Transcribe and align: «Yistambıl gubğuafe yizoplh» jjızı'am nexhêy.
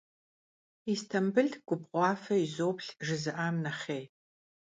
«Yistambıl 0.87 1.49
gubğuafe 1.67 2.35
yizoplh» 2.41 2.89
jjızı'am 3.05 3.55
nexhêy. 3.65 4.05